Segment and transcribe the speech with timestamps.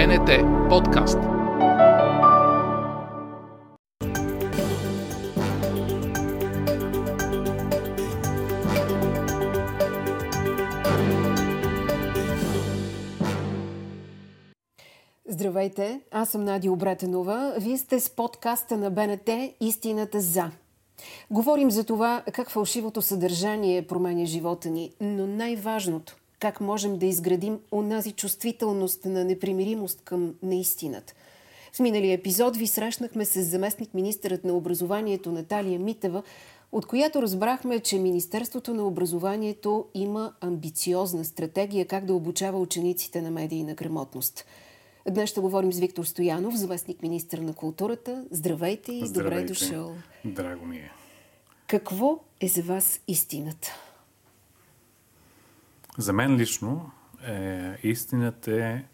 [0.00, 0.30] БНТ
[0.68, 1.18] подкаст.
[15.28, 17.54] Здравейте, аз съм Надя Обретенова.
[17.58, 19.30] Вие сте с подкаста на БНТ
[19.60, 20.50] Истината за.
[21.30, 27.58] Говорим за това как фалшивото съдържание променя живота ни, но най-важното как можем да изградим
[27.72, 31.14] онази чувствителност на непримиримост към неистината.
[31.72, 36.22] В миналия епизод ви срещнахме с заместник министърът на образованието Наталия Митева,
[36.72, 43.30] от която разбрахме, че Министерството на образованието има амбициозна стратегия как да обучава учениците на
[43.30, 44.44] медийна грамотност.
[45.08, 48.24] Днес ще говорим с Виктор Стоянов, заместник министър на културата.
[48.30, 49.36] Здравейте и Здравейте.
[49.36, 49.94] добре дошъл.
[50.24, 50.90] Драго ми е.
[51.66, 53.89] Какво е за вас истината?
[56.00, 56.90] За мен лично
[57.26, 58.84] е, истината е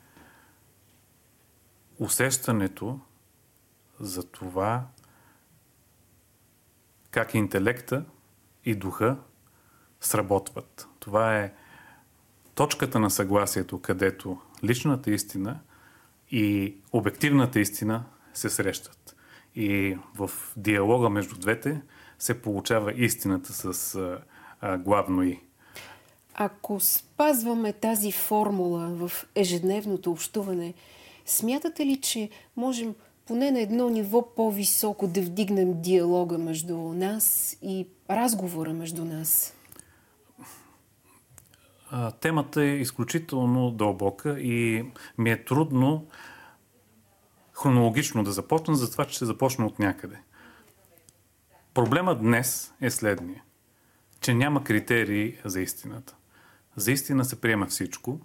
[1.98, 3.00] усещането
[4.00, 4.86] за това
[7.10, 8.04] как интелекта
[8.64, 9.16] и духа
[10.00, 10.88] сработват.
[10.98, 11.52] Това е
[12.54, 15.60] точката на съгласието, където личната истина
[16.30, 19.16] и обективната истина се срещат.
[19.54, 21.82] И в диалога между двете
[22.18, 23.94] се получава истината с
[24.60, 25.45] а, главно и.
[26.38, 30.74] Ако спазваме тази формула в ежедневното общуване,
[31.26, 32.94] смятате ли, че можем
[33.26, 39.54] поне на едно ниво по-високо да вдигнем диалога между нас и разговора между нас?
[42.20, 44.84] Темата е изключително дълбока и
[45.18, 46.06] ми е трудно
[47.52, 50.18] хронологично да започна, затова че ще започна от някъде.
[51.74, 53.42] Проблемът днес е следния,
[54.20, 56.16] че няма критерии за истината.
[56.76, 58.20] За истина се приема всичко.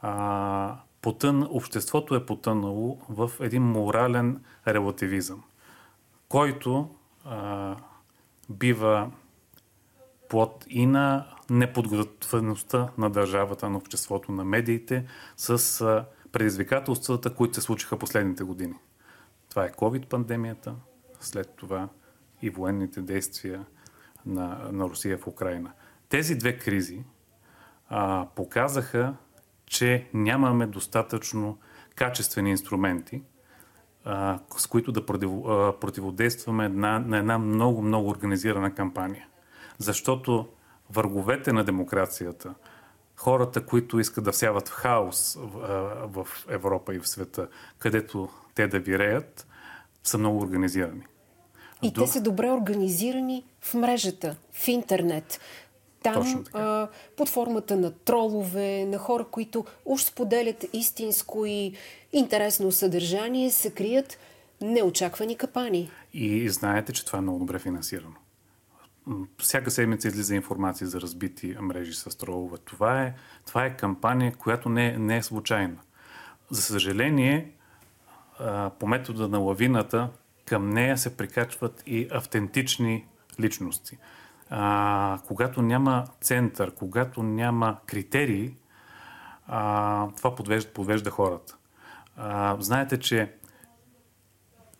[0.00, 5.42] А, потън, обществото е потънало в един морален релативизъм,
[6.28, 6.90] който
[7.24, 7.76] а,
[8.50, 9.10] бива
[10.28, 15.06] плод и на неподготвеността на държавата, на обществото, на медиите
[15.36, 18.74] с а, предизвикателствата, които се случиха последните години.
[19.50, 20.74] Това е COVID-пандемията,
[21.20, 21.88] след това
[22.42, 23.66] и военните действия
[24.26, 25.72] на, на Русия в Украина.
[26.08, 27.04] Тези две кризи
[27.88, 29.14] а, показаха,
[29.66, 31.58] че нямаме достатъчно
[31.94, 33.22] качествени инструменти,
[34.04, 35.06] а, с които да
[35.80, 39.26] противодействаме на, на една много, много организирана кампания.
[39.78, 40.48] Защото
[40.90, 42.54] върговете на демокрацията,
[43.16, 47.48] хората, които искат да всяват хаос в, в Европа и в света,
[47.78, 49.46] където те да виреят,
[50.04, 51.02] са много организирани.
[51.82, 52.00] И До...
[52.00, 55.40] те са добре организирани в мрежата, в интернет.
[56.12, 61.72] Там, а, под формата на тролове, на хора, които уж споделят истинско и
[62.12, 64.18] интересно съдържание, се крият
[64.60, 65.90] неочаквани капани.
[66.14, 68.14] И знаете, че това е много добре финансирано.
[69.38, 72.56] Всяка седмица излиза информация за разбити мрежи с тролове.
[72.64, 73.14] Това е,
[73.46, 75.76] това е кампания, която не, не е случайна.
[76.50, 77.50] За съжаление,
[78.78, 80.08] по метода на лавината,
[80.46, 83.06] към нея се прикачват и автентични
[83.40, 83.98] личности
[84.50, 88.54] а, когато няма център, когато няма критерии,
[89.46, 91.56] а, това подвежда, подвежда хората.
[92.16, 93.32] А, знаете, че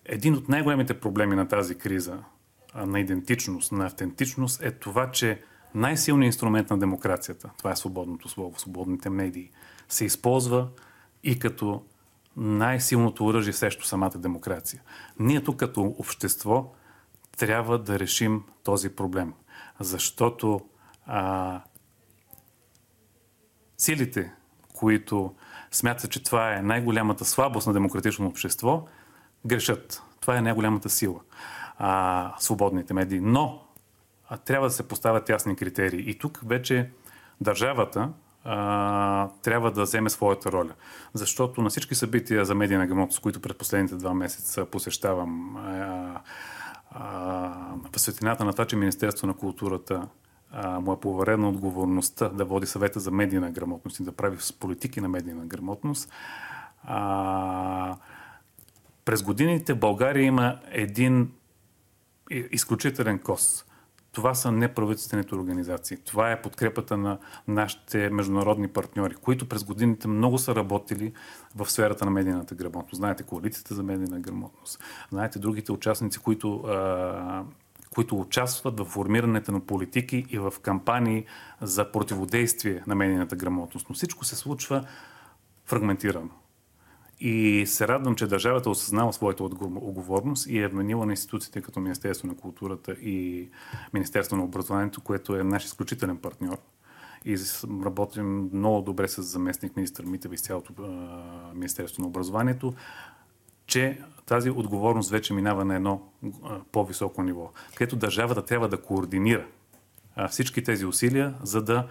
[0.05, 2.19] един от най-големите проблеми на тази криза
[2.75, 5.43] а, на идентичност, на автентичност е това, че
[5.75, 9.50] най-силният инструмент на демокрацията, това е свободното слово, свободните медии,
[9.88, 10.69] се използва
[11.22, 11.84] и като
[12.37, 14.82] най-силното оръжие срещу самата демокрация.
[15.19, 16.72] Ние тук като общество
[17.36, 19.32] трябва да решим този проблем
[19.80, 20.60] защото
[21.06, 21.60] а,
[23.78, 24.32] силите,
[24.74, 25.34] които
[25.70, 28.86] смятат, че това е най-голямата слабост на демократично общество,
[29.46, 30.02] грешат.
[30.20, 31.20] Това е най-голямата сила.
[31.78, 33.20] А, свободните медии.
[33.20, 33.62] Но
[34.28, 36.10] а, трябва да се поставят ясни критерии.
[36.10, 36.91] И тук вече
[37.41, 38.10] държавата
[38.44, 40.72] а, трябва да вземе своята роля.
[41.14, 46.20] Защото на всички събития за медийна грамотност, които през последните два месеца посещавам, а,
[47.93, 50.08] в светлината на това, че Министерство на културата
[50.50, 54.52] а, му е поверена отговорността да води съвета за медийна грамотност и да прави с
[54.52, 56.12] политики на медийна грамотност,
[56.84, 57.96] а,
[59.04, 61.32] през годините в България има един
[62.31, 63.64] изключителен кос
[64.16, 65.96] това са неправителствените организации.
[65.96, 67.18] Това е подкрепата на
[67.48, 71.12] нашите международни партньори, които през годините много са работили
[71.56, 72.96] в сферата на медийната грамотност.
[72.96, 74.80] Знаете, коалицията за медийна грамотност.
[75.10, 77.44] Знаете, другите участници, които, а,
[77.94, 81.24] които участват в формирането на политики и в кампании
[81.60, 83.86] за противодействие на медийната грамотност.
[83.88, 84.84] Но всичко се случва
[85.66, 86.30] фрагментирано.
[87.20, 92.28] И се радвам, че държавата осъзнава своята отговорност и е вменила на институциите като Министерство
[92.28, 93.48] на културата и
[93.92, 96.58] Министерство на образованието, което е наш изключителен партньор.
[97.24, 97.36] И
[97.84, 100.72] работим много добре с заместник министър Митев и с цялото
[101.54, 102.74] Министерство на образованието,
[103.66, 106.02] че тази отговорност вече минава на едно
[106.72, 109.46] по-високо ниво, където държавата трябва да координира
[110.30, 111.88] всички тези усилия, за да,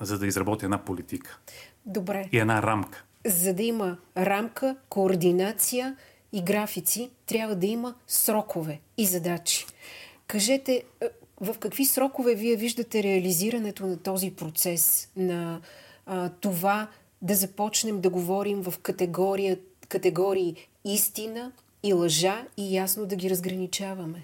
[0.00, 1.38] за да изработи една политика.
[1.86, 2.28] Добре.
[2.32, 3.04] И една рамка.
[3.26, 5.96] За да има рамка, координация
[6.32, 9.66] и графици, трябва да има срокове и задачи.
[10.26, 10.82] Кажете,
[11.40, 15.60] в какви срокове вие виждате реализирането на този процес, на
[16.06, 16.88] а, това
[17.22, 19.58] да започнем да говорим в категория,
[19.88, 21.52] категории истина
[21.82, 24.22] и лъжа и ясно да ги разграничаваме?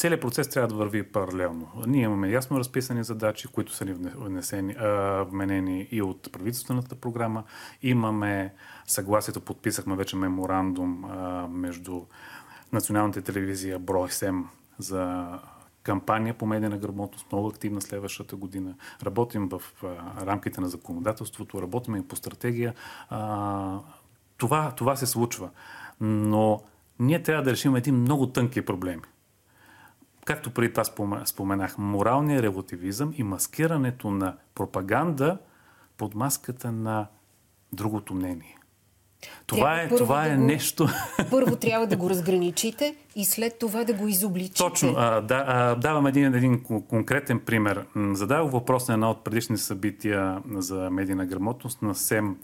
[0.00, 1.68] Целият процес трябва да върви паралелно.
[1.86, 7.44] Ние имаме ясно разписани задачи, които са ни внесени, а, вменени и от правителствената програма.
[7.82, 8.54] Имаме
[8.86, 12.02] съгласието, подписахме вече меморандум а, между
[12.72, 14.44] Националната телевизия Брой 7
[14.78, 15.28] за
[15.82, 18.74] кампания по медийна грамотност, много активна следващата година.
[19.02, 19.86] Работим в а,
[20.26, 22.74] рамките на законодателството, работим и по стратегия.
[23.10, 23.78] А,
[24.36, 25.50] това, това се случва.
[26.00, 26.62] Но
[26.98, 29.02] ние трябва да решим един много тънки проблеми.
[30.24, 30.84] Както преди това
[31.24, 35.38] споменах, моралния релативизъм и маскирането на пропаганда
[35.96, 37.06] под маската на
[37.72, 38.56] другото мнение.
[39.46, 40.88] Това е, това е да го, нещо.
[41.30, 44.58] Първо трябва да го разграничите и след това да го изобличите.
[44.58, 44.94] Точно.
[44.96, 47.86] А, да, а, давам един, един конкретен пример.
[48.12, 52.36] Задавах въпрос на едно от предишни събития за медийна грамотност на СЕМ.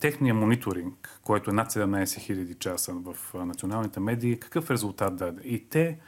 [0.00, 5.42] Техния мониторинг, който е над 17 000 часа в националните медии, какъв резултат даде?
[5.44, 5.98] И те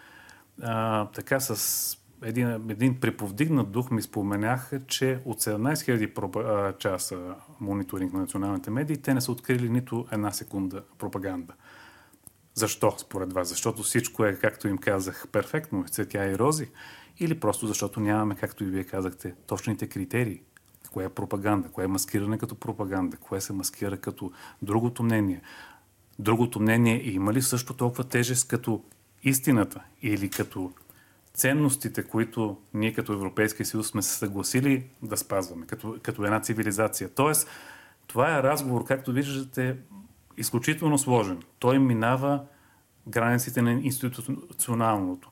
[0.63, 8.13] а, така с един, един приповдигнат дух ми споменаха, че от 17 000 часа мониторинг
[8.13, 11.55] на националните медии, те не са открили нито една секунда пропаганда.
[12.55, 13.49] Защо, според вас?
[13.49, 16.71] Защото всичко е, както им казах, перфектно, цветя и рози?
[17.19, 20.43] Или просто защото нямаме, както и вие казахте, точните критерии?
[20.93, 21.69] Кое е пропаганда?
[21.69, 23.17] Кое е маскиране като пропаганда?
[23.17, 24.33] Кое се маскира като
[24.63, 25.43] другото мнение?
[26.19, 28.85] Другото мнение има ли също толкова тежест като
[29.23, 30.73] истината или като
[31.35, 37.09] ценностите, които ние като Европейски съюз сме се съгласили да спазваме, като, като една цивилизация.
[37.15, 37.49] Тоест,
[38.07, 39.77] това е разговор, както виждате,
[40.37, 41.43] изключително сложен.
[41.59, 42.45] Той минава
[43.09, 45.31] границите на институционалното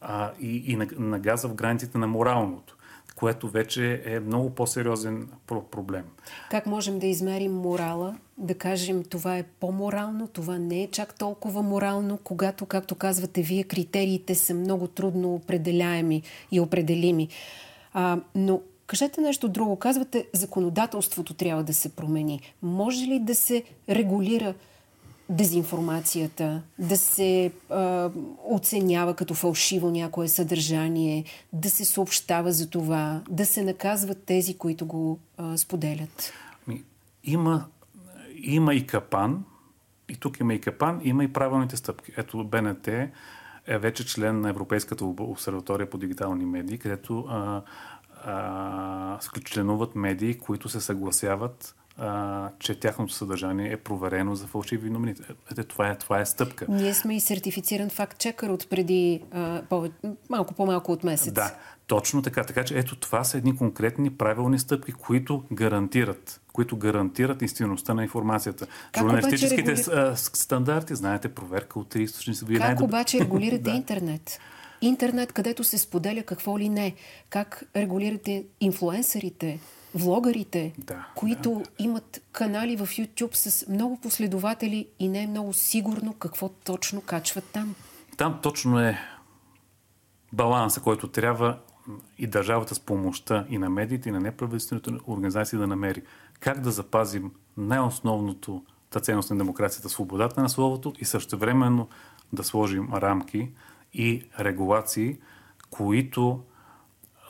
[0.00, 2.76] а, и, и нагаза в границите на моралното
[3.20, 5.28] което вече е много по-сериозен
[5.70, 6.04] проблем.
[6.50, 8.16] Как можем да измерим морала?
[8.38, 13.64] Да кажем това е по-морално, това не е чак толкова морално, когато, както казвате вие,
[13.64, 16.22] критериите са много трудно определяеми
[16.52, 17.28] и определими.
[17.92, 19.76] А, но Кажете нещо друго.
[19.76, 22.40] Казвате, законодателството трябва да се промени.
[22.62, 24.54] Може ли да се регулира
[25.30, 28.10] дезинформацията, да се а,
[28.44, 34.86] оценява като фалшиво някое съдържание, да се съобщава за това, да се наказват тези, които
[34.86, 36.32] го а, споделят?
[37.24, 37.64] Има,
[38.42, 39.44] има и капан,
[40.08, 42.12] и тук има и капан, има и правилните стъпки.
[42.16, 42.88] Ето БНТ
[43.66, 47.62] е вече член на Европейската обсерватория по дигитални медии, където а,
[48.24, 55.14] а, членуват медии, които се съгласяват а, че тяхното съдържание е проверено за фалшиви новини.
[55.52, 56.66] Ете, това е, това е стъпка.
[56.68, 59.88] Ние сме и сертифициран факт-чекър от преди а, по-
[60.30, 61.32] малко по-малко от месец.
[61.32, 61.54] Да,
[61.86, 62.44] точно така.
[62.44, 68.02] Така че ето това са едни конкретни правилни стъпки, които гарантират които гарантират истинността на
[68.02, 68.66] информацията.
[68.92, 70.16] Как Журналистическите регули...
[70.16, 72.44] стандарти, знаете, проверка от три източници.
[72.46, 73.70] Как най обаче регулирате да.
[73.70, 74.40] интернет?
[74.80, 76.94] Интернет, където се споделя какво ли не.
[77.30, 79.60] Как регулирате инфлуенсърите,
[79.94, 81.84] влогарите, да, които да.
[81.84, 87.44] имат канали в YouTube с много последователи и не е много сигурно какво точно качват
[87.44, 87.74] там.
[88.16, 88.98] Там точно е
[90.32, 91.58] баланса, който трябва
[92.18, 96.02] и държавата с помощта и на медиите, и на неправителствените организации да намери.
[96.40, 101.88] Как да запазим най-основното та ценност на демокрацията, свободата на словото и същевременно
[102.32, 103.50] да сложим рамки
[103.94, 105.18] и регулации,
[105.70, 106.42] които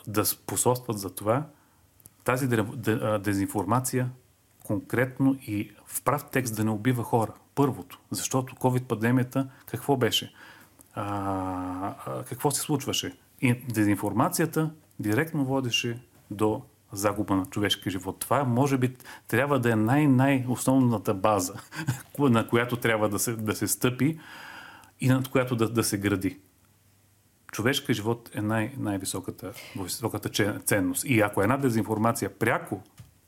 [0.07, 1.45] да способстват за това
[2.23, 2.47] тази
[3.19, 4.09] дезинформация
[4.63, 7.33] конкретно и в прав текст да не убива хора.
[7.55, 10.33] Първото, защото COVID-пандемията какво беше?
[10.93, 13.17] А, какво се случваше?
[13.41, 15.99] И дезинформацията директно водеше
[16.31, 16.61] до
[16.91, 18.19] загуба на човешки живот.
[18.19, 18.95] Това може би
[19.27, 21.53] трябва да е най-най-основната база,
[22.19, 24.19] на която трябва да се, да се стъпи
[25.01, 26.39] и над която да, да се гради
[27.51, 29.53] човешкият живот е най- най-високата
[29.83, 31.03] високата ценност.
[31.05, 32.81] И ако една дезинформация пряко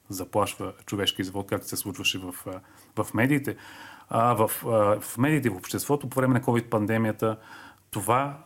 [0.10, 2.36] заплашва човешки живот, както се случваше в,
[2.96, 3.56] в медиите.
[4.10, 4.51] А, в,
[5.01, 7.38] в медиите, в обществото, по време на COVID-пандемията,
[7.92, 8.44] това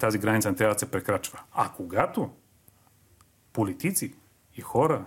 [0.00, 1.40] тази граница не трябва да се прекрачва.
[1.52, 2.30] А когато
[3.52, 4.14] политици
[4.56, 5.04] и хора,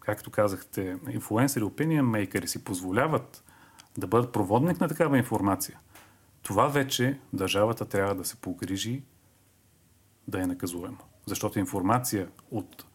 [0.00, 3.44] както казахте, инфлуенсери, opinion мейкери си позволяват
[3.98, 5.78] да бъдат проводник на такава информация,
[6.42, 9.02] това вече държавата трябва да се погрижи
[10.28, 10.98] да е наказуемо.
[11.26, 12.86] Защото информация от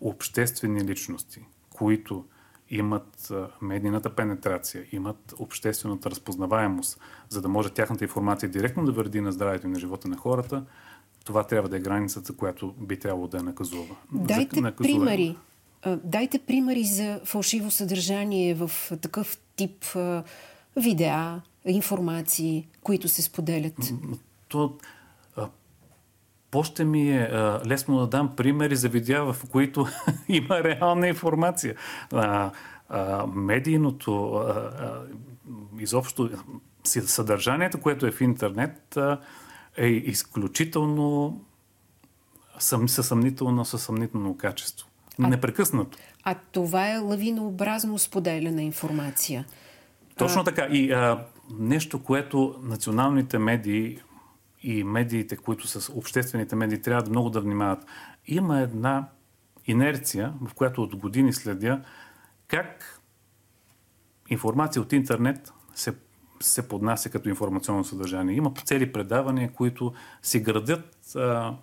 [0.00, 2.24] обществени личности, които
[2.70, 3.32] имат
[3.62, 9.66] медийната пенетрация, имат обществената разпознаваемост, за да може тяхната информация директно да вреди на здравето
[9.66, 10.64] и на живота на хората,
[11.24, 13.96] това трябва да е границата, която би трябвало да е наказува.
[14.12, 15.04] Дайте наказуема.
[15.04, 15.36] примери.
[16.04, 19.84] Дайте примери за фалшиво съдържание в такъв тип
[20.76, 23.92] видеа, информации, които се споделят.
[24.48, 24.78] То,
[26.52, 29.86] по-ще ми е а, лесно да дам примери за видеа, в които
[30.28, 31.74] има реална информация.
[32.12, 32.50] А,
[32.88, 35.02] а, медийното, а, а,
[35.78, 36.30] изобщо
[36.84, 39.18] съдържанието, което е в интернет, а,
[39.76, 41.40] е изключително
[42.58, 44.88] съм, съсъмнително, съсъмнително качество.
[45.22, 45.98] А, Непрекъснато.
[46.24, 49.44] А това е лавинообразно споделяна информация.
[50.16, 50.66] Точно така.
[50.70, 51.24] И а,
[51.58, 53.98] нещо, което националните медии
[54.62, 57.86] и медиите, които са обществените медии, трябва да много да внимават.
[58.26, 59.08] Има една
[59.66, 61.80] инерция, в която от години следя
[62.48, 63.00] как
[64.28, 65.94] информация от интернет се,
[66.40, 68.36] се поднася като информационно съдържание.
[68.36, 69.92] Има цели предавания, които
[70.22, 71.54] си градят а,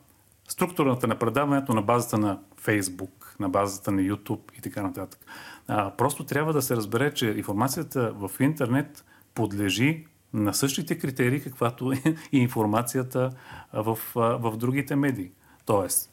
[0.47, 5.19] структурата на предаването на базата на Фейсбук, на базата на YouTube и така нататък.
[5.67, 9.05] А, просто трябва да се разбере, че информацията в интернет
[9.39, 13.31] подлежи на същите критерии, каквато е и информацията
[13.73, 15.31] в, в другите медии.
[15.65, 16.11] Тоест,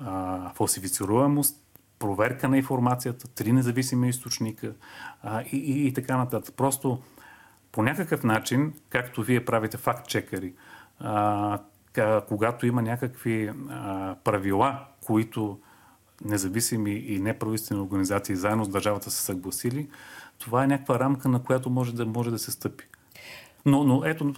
[0.00, 1.56] а, фалсифицируемост,
[1.98, 4.72] проверка на информацията, три независими източника
[5.22, 6.54] а, и, и, и така нататък.
[6.56, 6.98] Просто
[7.72, 10.52] по някакъв начин, както вие правите факт-чекери,
[11.00, 11.60] а,
[12.28, 15.58] когато има някакви а, правила, които
[16.24, 19.88] независими и неправителствени организации заедно с държавата са съгласили,
[20.38, 22.84] това е някаква рамка, на която може да, може да се стъпи.
[23.66, 24.34] Но, но ето,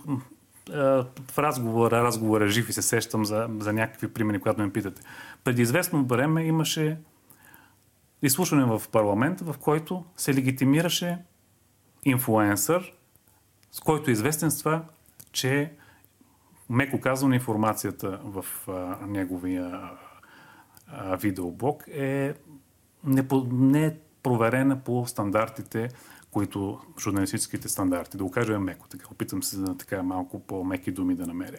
[1.30, 5.02] в разговора, разговора жив и се сещам за, за някакви примери, когато ме питате.
[5.44, 6.98] Преди известно време имаше
[8.22, 11.18] изслушване в парламента, в който се легитимираше
[12.04, 12.92] инфлуенсър,
[13.72, 14.84] с който е известен с това,
[15.32, 15.72] че
[16.70, 19.90] меко казано информацията в а, неговия
[20.86, 22.34] а, видеоблог е
[23.04, 23.94] не, не е
[24.28, 25.88] проверена по стандартите
[26.30, 31.14] които журналистическите стандарти, да го кажа меко, така, опитам се за така малко по-меки думи
[31.14, 31.58] да намеря.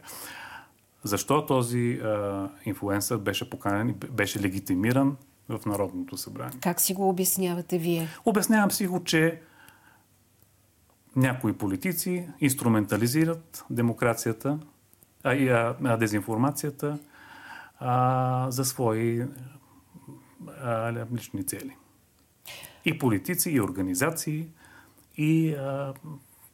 [1.04, 5.18] Защо този а, инфлуенсър беше поканен и беше легитимиран
[5.50, 6.60] в Народното събрание?
[6.62, 8.08] Как си го обяснявате вие?
[8.26, 9.42] Обяснявам си го, че
[11.16, 14.60] някои политици инструментализират демокрацията
[15.24, 17.00] а, и а, а, дезинформацията
[17.80, 19.26] а, за свои
[20.64, 21.76] а, лични цели.
[22.86, 24.48] И политици, и организации
[25.18, 25.94] и а,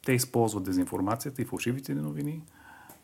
[0.05, 2.41] те използват дезинформацията и фалшивите новини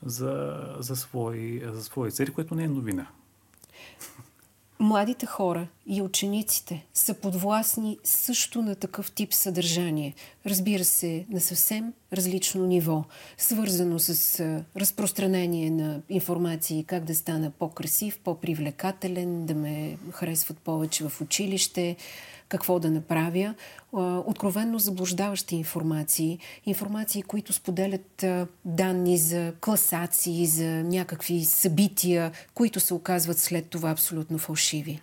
[0.05, 3.07] за, за, свои, за свои цели, което не е новина.
[4.79, 10.13] Младите хора и учениците са подвластни също на такъв тип съдържание.
[10.45, 13.03] Разбира се, на съвсем различно ниво,
[13.37, 14.39] свързано с
[14.77, 21.95] разпространение на информации, как да стана по-красив, по-привлекателен, да ме харесват повече в училище,
[22.51, 23.53] какво да направя.
[24.25, 28.25] Откровенно заблуждаващи информации, информации, които споделят
[28.65, 35.01] данни за класации, за някакви събития, които се оказват след това абсолютно фалшиви.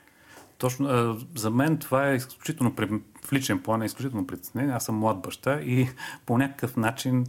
[0.58, 1.16] Точно.
[1.36, 2.74] За мен това е изключително,
[3.24, 4.74] в личен план е изключително притеснение.
[4.74, 5.88] Аз съм млад баща и
[6.26, 7.26] по някакъв начин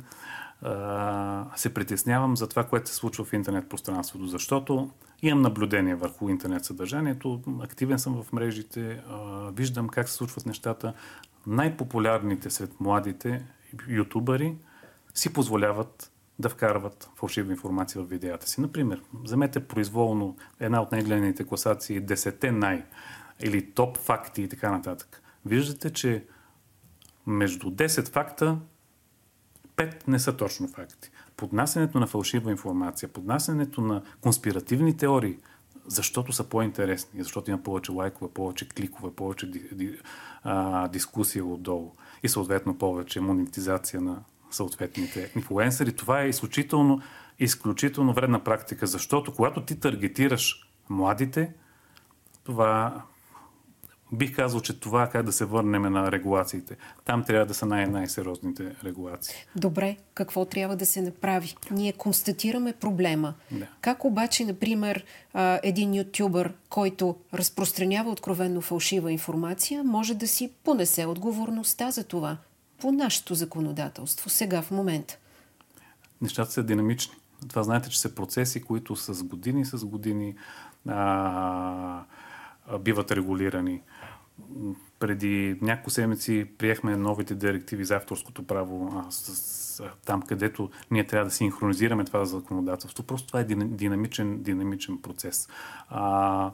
[1.55, 4.89] се притеснявам за това, което се случва в интернет пространството, защото
[5.21, 9.03] имам наблюдение върху интернет съдържанието, активен съм в мрежите,
[9.53, 10.93] виждам как се случват нещата.
[11.47, 13.45] Най-популярните сред младите
[13.87, 14.55] ютубъри
[15.13, 18.61] си позволяват да вкарват фалшива информация в видеята си.
[18.61, 22.85] Например, вземете произволно една от най-гледаните класации 10 най-
[23.43, 25.21] или топ факти и така нататък.
[25.45, 26.25] Виждате, че
[27.27, 28.57] между 10 факта
[29.79, 31.09] пет не са точно факти.
[31.37, 35.37] Поднасянето на фалшива информация, поднасянето на конспиративни теории,
[35.87, 39.99] защото са по-интересни, защото има повече лайкове, повече кликове, повече ди, ди,
[40.43, 41.91] а, дискусия отдолу
[42.23, 44.19] и съответно повече монетизация на
[44.51, 45.95] съответните инфлуенсъри.
[45.95, 47.01] Това е изключително,
[47.39, 51.53] изключително вредна практика, защото когато ти таргетираш младите,
[52.43, 53.03] това
[54.11, 56.77] бих казал, че това е как да се върнем на регулациите.
[57.05, 59.35] Там трябва да са най- най-сериозните регулации.
[59.55, 61.55] Добре, какво трябва да се направи?
[61.71, 63.33] Ние констатираме проблема.
[63.51, 63.67] Да.
[63.81, 65.05] Как обаче, например,
[65.63, 72.37] един ютубър, който разпространява откровенно фалшива информация, може да си понесе отговорността за това
[72.81, 75.17] по нашето законодателство сега в момента?
[76.21, 77.15] Нещата са динамични.
[77.47, 80.35] Това знаете, че са процеси, които с години с години
[80.87, 82.03] а,
[82.79, 83.81] биват регулирани.
[84.99, 91.07] Преди няколко седмици приехме новите директиви за авторското право а, с, с, там, където ние
[91.07, 93.03] трябва да синхронизираме това законодателство.
[93.03, 95.49] Просто това е динамичен, динамичен процес.
[95.89, 96.51] А,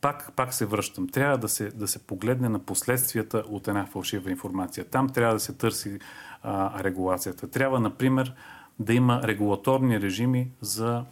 [0.00, 1.08] пак, пак се връщам.
[1.08, 4.84] Трябва да се, да се погледне на последствията от една фалшива информация.
[4.84, 5.98] Там трябва да се търси
[6.42, 7.50] а, регулацията.
[7.50, 8.34] Трябва, например,
[8.78, 11.04] да има регулаторни режими за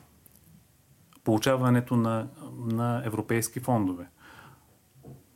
[1.25, 4.07] получаването на, на европейски фондове.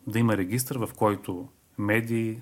[0.06, 2.40] Да има регистр, в който медии,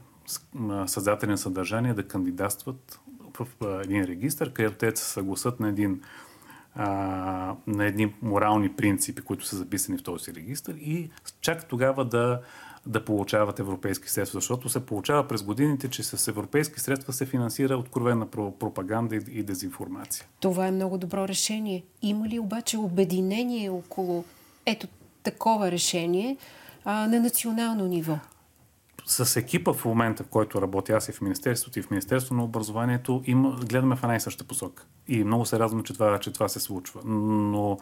[0.86, 3.00] създатели на съдържание да кандидатстват
[3.38, 3.46] в
[3.84, 6.02] един регистр, където те се съгласат на един
[6.74, 12.40] а, на едни морални принципи, които са записани в този регистр и чак тогава да
[12.86, 17.76] да получават европейски средства, защото се получава през годините, че с европейски средства се финансира
[17.76, 20.26] откровена пропаганда и дезинформация.
[20.40, 21.84] Това е много добро решение.
[22.02, 24.24] Има ли обаче обединение около
[24.66, 24.88] ето
[25.22, 26.36] такова решение
[26.84, 28.18] а, на национално ниво?
[29.06, 32.44] с екипа в момента, в който работя аз и в Министерството, и в Министерството на
[32.44, 34.84] образованието, има, гледаме в една и съща посока.
[35.08, 37.00] И много се радвам, че това, че това се случва.
[37.04, 37.78] Но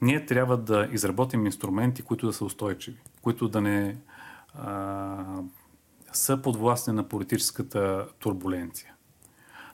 [0.00, 3.96] ние трябва да изработим инструменти, които да са устойчиви, които да не
[4.54, 5.24] а,
[6.12, 8.94] са подвластни на политическата турбуленция.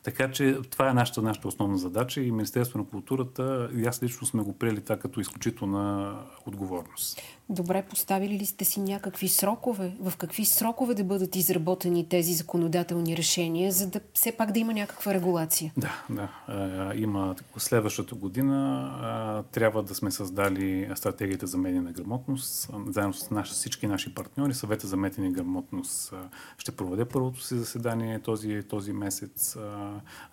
[0.02, 4.26] Така че това е нашата, нашата основна задача и Министерство на културата и аз лично
[4.26, 7.20] сме го приели така като изключителна отговорност.
[7.50, 9.96] Добре, поставили ли сте си някакви срокове?
[10.00, 14.72] В какви срокове да бъдат изработени тези законодателни решения, за да все пак да има
[14.72, 15.72] някаква регулация?
[15.76, 16.92] Да, да.
[16.96, 22.70] има следващата година трябва да сме създали стратегията за медийна грамотност.
[22.88, 26.14] Заедно с наши, всички наши партньори, съвета за медийна грамотност
[26.58, 29.56] ще проведе първото си заседание този, този месец.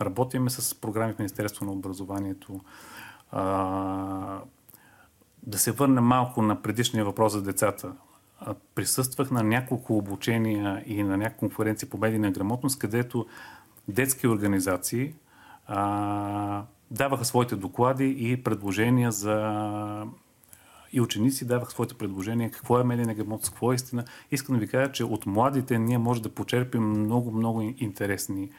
[0.01, 2.59] Работиме с програми в Министерство на образованието
[5.47, 7.91] да се върнем малко на предишния въпрос за децата.
[8.75, 13.25] Присъствах на няколко обучения и на няколко конференции по медийна грамотност, където
[13.88, 15.13] детски организации
[15.67, 20.05] а, даваха своите доклади и предложения за
[20.93, 24.03] и ученици даваха своите предложения какво е медийна грамотност, какво е истина.
[24.31, 28.49] Искам да ви кажа, че от младите ние може да почерпим много, много интересни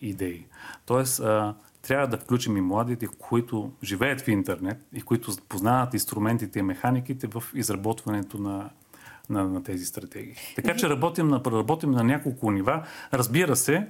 [0.00, 0.46] идеи.
[0.86, 1.54] Тоест, а,
[1.86, 7.26] трябва да включим и младите, които живеят в интернет и които познават инструментите и механиките
[7.26, 8.70] в изработването на,
[9.30, 10.36] на, на тези стратегии.
[10.56, 12.86] Така че работим на, работим на няколко нива.
[13.12, 13.88] Разбира се,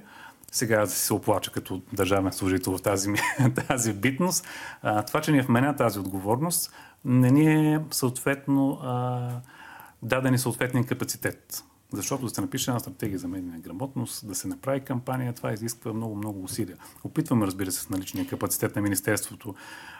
[0.51, 3.13] сега се оплача като държавен служител в тази,
[3.67, 4.47] тази битност.
[4.81, 6.73] А, това, че ни е вменя тази отговорност,
[7.05, 9.29] не ни е съответно а,
[10.01, 11.63] дадени съответния капацитет.
[11.95, 15.93] Защото да се напише една стратегия за медийна грамотност, да се направи кампания, това изисква
[15.93, 16.77] много-много усилия.
[17.03, 19.55] Опитваме, разбира се, с наличния капацитет на Министерството.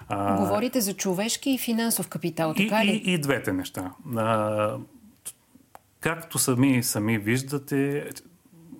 [0.08, 0.38] А...
[0.38, 3.02] Говорите за човешки и финансов капитал, така и, ли?
[3.06, 3.94] И, и двете неща.
[4.16, 4.78] А,
[6.00, 8.10] както сами, сами виждате,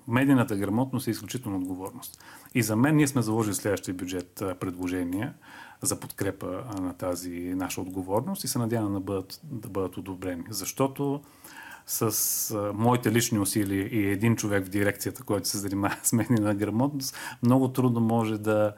[0.08, 2.24] медийната грамотност е изключително отговорност.
[2.54, 5.34] И за мен ние сме заложили следващия бюджет предложения
[5.82, 10.44] за подкрепа на тази наша отговорност и се надявам да бъдат, да бъдат одобрени.
[10.50, 11.22] Защото
[11.86, 16.26] с а, моите лични усилия и един човек в дирекцията, който се занимава с мен
[16.30, 18.72] на грамотност, много трудно може да,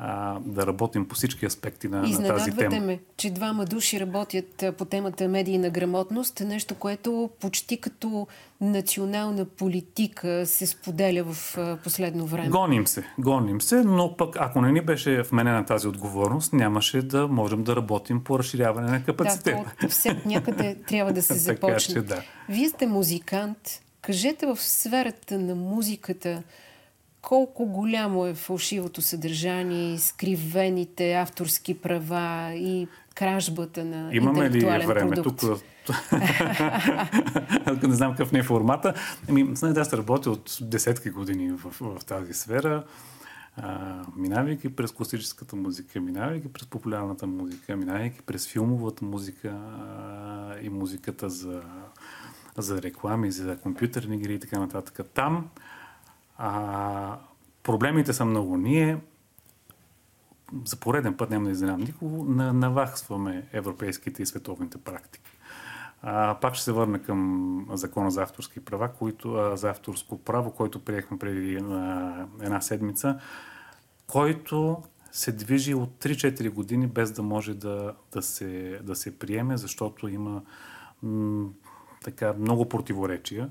[0.00, 2.80] а, да работим по всички аспекти на, на тази тема.
[2.80, 8.26] ме, че двама души работят по темата медийна грамотност, нещо, което почти като
[8.60, 12.48] национална политика се споделя в последно време.
[12.48, 17.28] Гоним се, гоним се, но пък ако не ни беше вменена тази отговорност, нямаше да
[17.28, 19.74] можем да работим по разширяване на капацитета.
[19.82, 21.94] Да, все някъде трябва да се започне.
[21.94, 22.22] така, че, да.
[22.48, 23.58] Вие сте музикант.
[24.02, 26.42] Кажете в сферата на музиката,
[27.22, 35.10] колко голямо е фалшивото съдържание, изкривените авторски права и кражбата на Имаме интелектуален ли време
[35.10, 35.40] продукт?
[35.40, 35.58] тук?
[37.82, 38.94] не знам какъв не е формата.
[39.28, 42.84] Ами, знаете, аз работя от десетки години в, в тази сфера.
[43.56, 50.68] А, минавайки през класическата музика, минавайки през популярната музика, минавайки през филмовата музика а, и
[50.68, 51.62] музиката за,
[52.58, 55.00] за реклами, за компютърни игри и така нататък.
[55.14, 55.48] Там
[56.38, 57.18] а,
[57.62, 58.56] проблемите са много.
[58.56, 58.98] Ние
[60.64, 65.30] за пореден път, няма да изненадам никого, навахсваме европейските и световните практики.
[66.02, 70.50] А, пак ще се върна към закона за авторски права, които, а, за авторско право,
[70.50, 73.20] който приехме преди а, една седмица,
[74.06, 79.56] който се движи от 3-4 години без да може да, да, се, да се приеме,
[79.56, 80.42] защото има
[81.02, 81.48] м,
[82.04, 83.50] така много противоречия.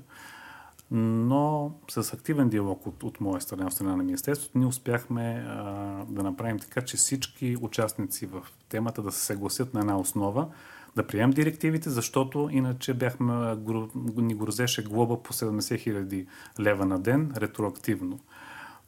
[0.90, 5.62] Но с активен диалог от, от моя страна, от страна на Министерството, ние успяхме а,
[6.08, 10.48] да направим така, че всички участници в темата да се съгласят на една основа,
[10.96, 13.56] да приемем директивите, защото иначе бяхме,
[14.16, 16.26] ни грозеше глоба по 70 хиляди
[16.60, 18.20] лева на ден, ретроактивно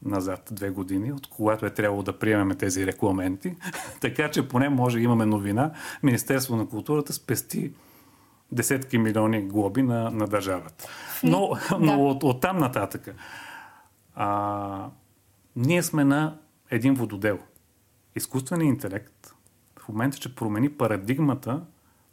[0.04, 3.56] назад две години, от когато е трябвало да приемеме тези регламенти.
[4.00, 5.72] така че поне може имаме новина.
[6.02, 7.72] Министерство на културата спести
[8.52, 10.88] десетки милиони глоби на, на държавата.
[11.22, 11.98] Но, но да.
[11.98, 13.14] от, от там нататък.
[14.14, 14.90] А,
[15.56, 16.38] ние сме на
[16.70, 17.38] един вододел.
[18.14, 19.34] Изкуственият интелект
[19.80, 21.62] в момента ще промени парадигмата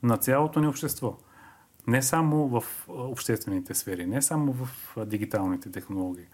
[0.04, 1.18] на цялото ни общество.
[1.88, 4.70] Не само в обществените сфери, не само в
[5.06, 6.26] дигиталните технологии.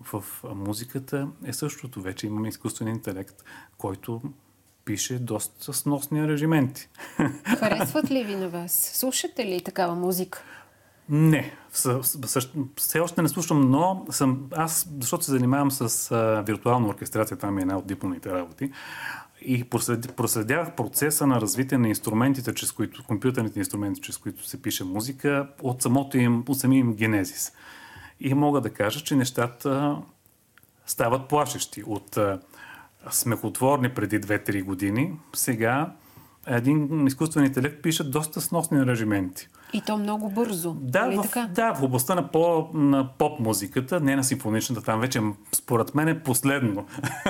[0.00, 2.02] В музиката е същото.
[2.02, 3.44] Вече имаме изкуствен интелект,
[3.78, 4.22] който
[4.90, 6.88] пише доста сносни режименти.
[7.44, 8.90] Харесват ли ви на вас?
[8.94, 10.42] Слушате ли такава музика?
[11.08, 11.52] Не,
[12.76, 17.58] все още не слушам, но съм, аз, защото се занимавам с а, виртуална оркестрация, там
[17.58, 18.72] е една от дипломните работи,
[19.42, 19.64] и
[20.16, 25.48] проследявах процеса на развитие на инструментите, чрез които, компютърните инструменти, чрез които се пише музика,
[25.62, 27.52] от самото им, от самия им генезис.
[28.20, 29.96] И мога да кажа, че нещата
[30.86, 31.82] стават плашещи.
[31.86, 32.18] От
[33.10, 35.92] смехотворни преди 2-3 години, сега
[36.46, 39.48] един изкуствен интелект пише доста сносни режименти.
[39.72, 40.74] И то много бързо.
[40.74, 41.48] Да, нали в, така?
[41.54, 46.22] да в областта на, по, на поп-музиката, не на симфоничната, там вече според мен е
[46.22, 46.86] последно.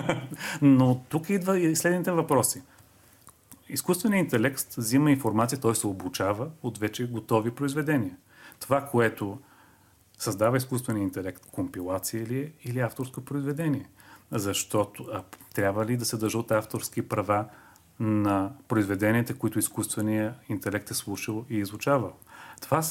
[0.63, 2.63] Но тук идва и следните въпроси.
[3.69, 8.17] Изкуственият интелект взима информация, той се обучава от вече готови произведения.
[8.61, 9.39] Това, което
[10.19, 13.89] създава изкуственият интелект, компилация ли е или авторско произведение?
[14.33, 15.23] Защото а,
[15.55, 17.45] трябва ли да се държат авторски права
[18.01, 22.13] на произведенията, които изкуственият интелект е слушал и изучавал?
[22.61, 22.83] Това,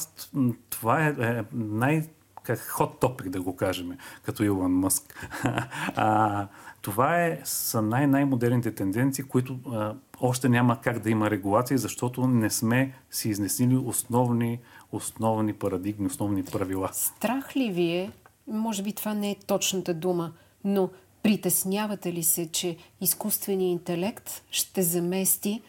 [0.70, 2.08] това е, е най-
[2.42, 5.30] как хот топик, да го кажем, като Илон Мъск.
[5.96, 6.46] а,
[6.82, 12.26] това е, са най- най-модерните тенденции, които а, още няма как да има регулации, защото
[12.26, 14.60] не сме си изнесли основни,
[14.92, 16.88] основни парадигми, основни правила.
[16.92, 18.12] Страх ли ви е,
[18.46, 20.32] може би това не е точната дума,
[20.64, 20.90] но
[21.22, 25.62] притеснявате ли се, че изкуственият интелект ще замести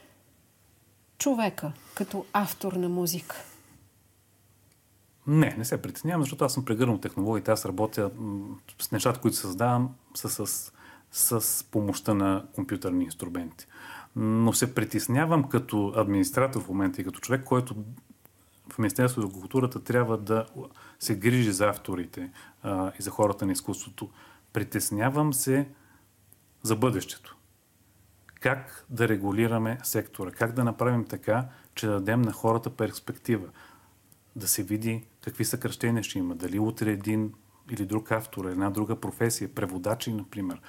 [1.18, 3.36] човека като автор на музика?
[5.28, 7.52] Не, не се притеснявам, защото аз съм прегърнал технологиите.
[7.52, 8.12] Аз работя
[8.82, 10.72] с нещата, които създавам, с, с,
[11.40, 13.68] с помощта на компютърни инструменти.
[14.16, 17.76] Но се притеснявам като администратор в момента и като човек, който
[18.70, 20.46] в Министерството на културата трябва да
[21.00, 22.32] се грижи за авторите
[22.64, 24.10] а, и за хората на изкуството.
[24.54, 25.70] Притеснявам се
[26.64, 27.38] за бъдещето.
[28.40, 30.32] Как да регулираме сектора?
[30.32, 33.48] Как да направим така, че да дадем на хората перспектива?
[34.36, 36.36] Да се види какви съкръщения ще има.
[36.36, 37.34] Дали утре един
[37.72, 40.62] или друг автор, една друга професия, преводачи, например,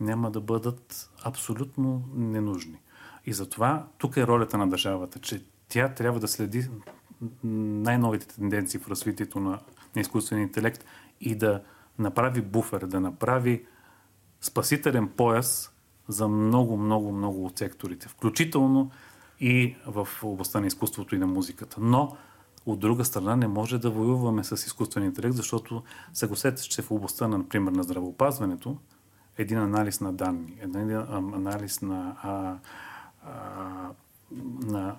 [0.00, 2.80] няма да бъдат абсолютно ненужни.
[3.26, 6.68] И затова тук е ролята на държавата, че тя трябва да следи
[7.44, 9.60] най-новите тенденции в развитието на,
[9.96, 10.84] на изкуствения интелект
[11.20, 11.62] и да
[11.98, 13.64] направи буфер, да направи
[14.40, 15.72] спасителен пояс
[16.08, 18.90] за много, много, много от секторите, включително
[19.40, 21.76] и в областта на изкуството и на музиката.
[21.80, 22.16] Но
[22.66, 25.82] от друга страна не може да воюваме с изкуствен интелект, защото
[26.12, 28.76] съгласете че в областта, на, например, на здравеопазването,
[29.38, 32.58] един анализ на данни, един анализ на, а,
[33.24, 33.90] а,
[34.62, 34.96] на,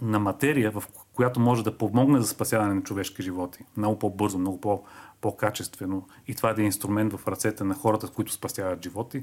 [0.00, 0.84] на материя, в
[1.16, 3.64] която може да помогне за спасяване на човешки животи.
[3.76, 4.82] Много по-бързо, много по-
[5.20, 6.06] по-качествено.
[6.26, 9.22] И това да е инструмент в ръцете на хората, които спасяват животи.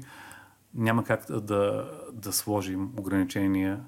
[0.74, 3.80] Няма как да, да сложим ограничения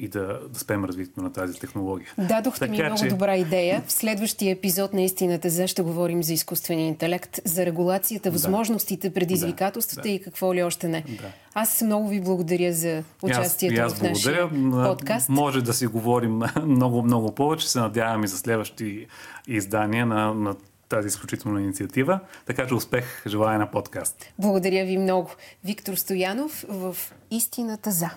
[0.00, 2.08] и да, да спеем развитието на тази технология.
[2.18, 3.08] Дадохте така, ми много че...
[3.08, 3.82] добра идея.
[3.86, 10.02] В следващия епизод на Истината за ще говорим за изкуствения интелект, за регулацията, възможностите, предизвикателствата
[10.02, 10.14] да, да.
[10.14, 11.04] и какво ли още не.
[11.08, 11.32] Да.
[11.54, 14.96] Аз много ви благодаря за участието аз, аз в нашия благодаря.
[14.96, 15.28] подкаст.
[15.28, 17.70] Може да си говорим много, много повече.
[17.70, 19.06] Се надявам и за следващи
[19.48, 20.54] издания на, на
[20.88, 22.20] тази изключителна инициатива.
[22.46, 24.32] Така че успех желая на подкаст.
[24.38, 25.30] Благодаря ви много.
[25.64, 26.96] Виктор Стоянов в
[27.30, 28.10] Истината за.